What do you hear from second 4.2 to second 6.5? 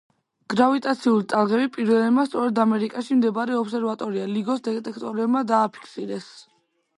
„ლიგოს“ დეტექტორებმა დააფიქსირეს.